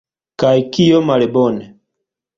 Kaj 0.43 0.53
kio 0.77 1.03
malbone? 1.11 1.73